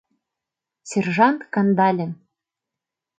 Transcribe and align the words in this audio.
—Сержант 0.89 1.41
Кандалин. 1.53 2.11